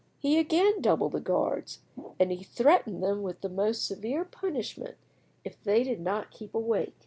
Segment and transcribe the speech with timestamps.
[0.17, 1.81] He again doubled the guards,
[2.19, 4.97] and he threatened them with the most severe punishment
[5.43, 6.95] if they did not keep awake.